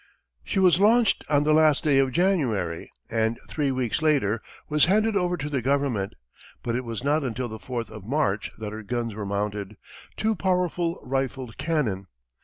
[0.43, 5.15] She was launched on the last day of January, and three weeks later was handed
[5.15, 6.13] over to the Government,
[6.63, 9.77] but it was not until the fourth of March that her guns were mounted,
[10.17, 12.07] two powerful rifled cannon.